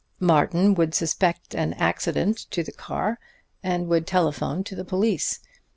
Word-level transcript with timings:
Martin 0.19 0.73
would 0.73 0.95
suspect 0.95 1.53
an 1.53 1.73
accident 1.73 2.35
to 2.49 2.63
the 2.63 2.71
car, 2.71 3.19
and 3.61 3.87
would 3.87 4.07
telephone 4.07 4.63
to 4.63 4.73
the 4.75 4.83
police. 4.83 5.41